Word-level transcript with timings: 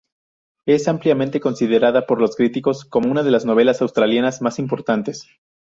Es 0.65 0.87
ampliamente 0.87 1.39
considerada 1.39 2.07
por 2.07 2.27
críticos 2.33 2.85
como 2.85 3.11
una 3.11 3.21
de 3.21 3.29
las 3.29 3.45
novelas 3.45 3.83
australianas 3.83 4.41
más 4.41 4.57
importantes. 4.57 5.27